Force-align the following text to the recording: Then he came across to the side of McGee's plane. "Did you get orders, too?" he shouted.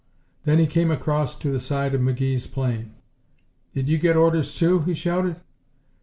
Then 0.45 0.57
he 0.57 0.65
came 0.65 0.89
across 0.89 1.35
to 1.37 1.51
the 1.51 1.59
side 1.59 1.93
of 1.93 2.01
McGee's 2.01 2.47
plane. 2.47 2.95
"Did 3.75 3.87
you 3.87 3.99
get 3.99 4.15
orders, 4.17 4.55
too?" 4.55 4.79
he 4.79 4.95
shouted. 4.95 5.41